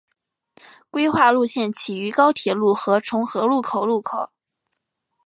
[0.89, 4.31] 规划路线起于高铁路和重和路口路口。